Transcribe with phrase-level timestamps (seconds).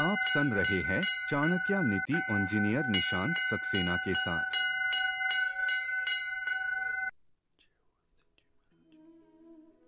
[0.00, 4.50] आप सुन रहे हैं चाणक्य नीति इंजीनियर निशांत सक्सेना के साथ।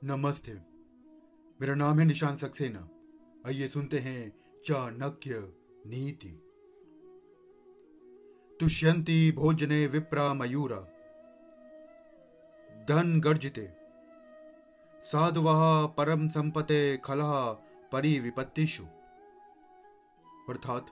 [0.04, 0.52] नमस्ते।
[1.60, 2.88] मेरा नाम है निशांत सक्सेना।
[3.46, 4.32] आइए सुनते हैं
[4.66, 5.30] चाणक्य
[5.86, 6.42] नीति।
[8.60, 10.80] तुष्यंती भोजने विप्रा मयूरा।
[12.88, 13.72] धन गर्जिते।
[15.02, 17.52] साधुवः परम संपते खलः
[17.92, 18.95] परिविपत्तिषु।
[20.48, 20.86] अर्थात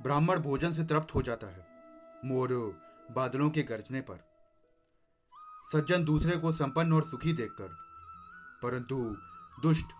[0.00, 1.66] ब्राह्मण भोजन से तृप्त हो जाता है,
[2.24, 2.48] मोर
[3.10, 4.18] बादलों के गरजने पर।
[5.72, 7.68] सज्जन दूसरे को संपन्न और सुखी देखकर,
[8.62, 8.96] परंतु
[9.62, 9.92] दुष्ट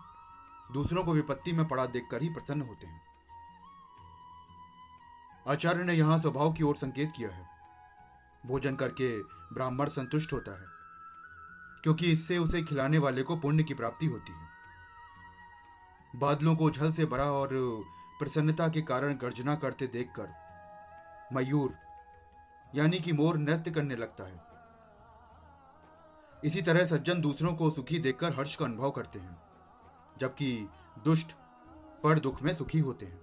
[0.73, 3.01] दूसरों को विपत्ति में पड़ा देखकर ही प्रसन्न होते हैं।
[5.47, 7.45] आचार्य ने यहाँ स्वभाव की ओर संकेत किया है।
[8.45, 9.11] भोजन करके
[9.53, 10.65] ब्राह्मण संतुष्ट होता है,
[11.83, 14.47] क्योंकि इससे उसे खिलाने वाले को पुण्य की प्राप्ति होती है।
[16.13, 17.49] बादलों को झल से भरा और
[18.19, 20.29] प्रसन्नता के कारण गर्जना करते देखकर
[21.33, 21.73] मयूर,
[22.75, 24.45] यानी कि मोर, नृत्य करने लगता है।
[26.43, 29.37] इसी तरह सज्जन दूसरों को सुखी देखकर हर्ष का अनुभव करते हैं,
[30.19, 30.67] जबकि
[31.05, 31.31] दुष्ट
[32.03, 33.19] पर दुख में सुखी होते हैं।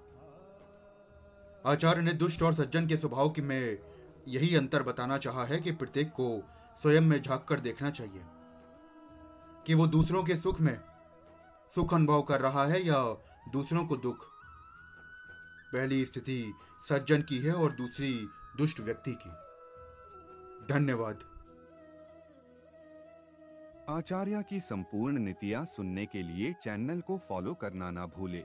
[1.66, 3.78] आचार्य ने दुष्ट और सज्जन के स्वभाव की में
[4.28, 6.28] यही अंतर बताना चाहा है कि प्रत्येक को
[6.82, 8.22] स्वयं में झाँक कर देखना चाहिए,
[9.66, 10.78] कि वो दूसरों के सुख में
[11.70, 13.02] सुख अनुभव कर रहा है या
[13.52, 14.26] दूसरों को दुख
[15.74, 16.54] पहली स्थिति
[16.88, 19.30] सज्जन की है और दूसरी दुष्ट व्यक्ति की।
[20.74, 21.24] धन्यवाद।
[23.88, 28.44] आचार्य की संपूर्ण नीतियाँ सुनने के लिए चैनल को फॉलो करना ना भूले।